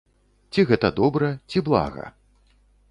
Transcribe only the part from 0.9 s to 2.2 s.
добра, ці блага?